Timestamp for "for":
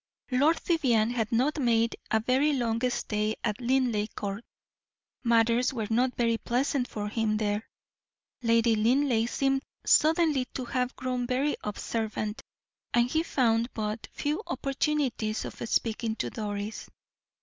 6.87-7.07